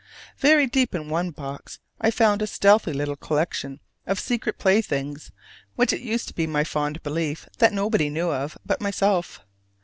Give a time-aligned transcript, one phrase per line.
[0.39, 5.31] Very deep in one box I found a stealthy little collection of secret playthings
[5.75, 9.41] which it used to be my fond belief that nobody knew of but myself.